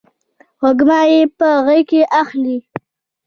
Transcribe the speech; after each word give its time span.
وږمه 0.61 0.99
یې 1.11 1.21
په 1.37 1.47
غیږ 1.65 1.83
کې 1.89 2.01
اخلې 2.21 2.57